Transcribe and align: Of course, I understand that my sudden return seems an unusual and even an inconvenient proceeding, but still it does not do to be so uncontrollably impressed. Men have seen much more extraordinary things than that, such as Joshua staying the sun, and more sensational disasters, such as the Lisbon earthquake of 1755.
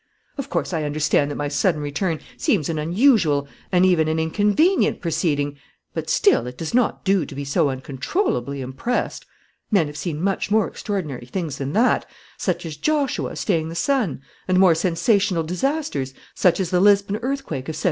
Of 0.35 0.49
course, 0.49 0.73
I 0.73 0.81
understand 0.81 1.29
that 1.29 1.35
my 1.35 1.47
sudden 1.47 1.79
return 1.79 2.21
seems 2.35 2.69
an 2.69 2.79
unusual 2.79 3.47
and 3.71 3.85
even 3.85 4.07
an 4.07 4.17
inconvenient 4.17 4.99
proceeding, 4.99 5.57
but 5.93 6.09
still 6.09 6.47
it 6.47 6.57
does 6.57 6.73
not 6.73 7.05
do 7.05 7.23
to 7.23 7.35
be 7.35 7.45
so 7.45 7.69
uncontrollably 7.69 8.61
impressed. 8.61 9.27
Men 9.69 9.85
have 9.85 9.97
seen 9.97 10.19
much 10.19 10.49
more 10.49 10.67
extraordinary 10.67 11.27
things 11.27 11.59
than 11.59 11.73
that, 11.73 12.07
such 12.35 12.65
as 12.65 12.77
Joshua 12.77 13.35
staying 13.35 13.69
the 13.69 13.75
sun, 13.75 14.21
and 14.47 14.59
more 14.59 14.73
sensational 14.73 15.43
disasters, 15.43 16.15
such 16.33 16.59
as 16.59 16.71
the 16.71 16.79
Lisbon 16.79 17.17
earthquake 17.17 17.65
of 17.69 17.75
1755. 17.77 17.79